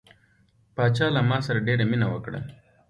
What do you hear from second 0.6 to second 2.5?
پاچا له ما سره ډیره مینه وکړه.